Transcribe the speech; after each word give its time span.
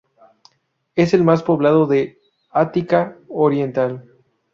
Es 0.95 1.13
el 1.13 1.23
más 1.23 1.43
poblado 1.43 1.85
de 1.85 2.19
Ática 2.49 3.17
Oriental. 3.29 4.03